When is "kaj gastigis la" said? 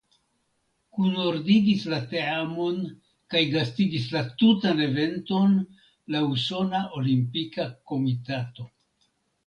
3.35-4.25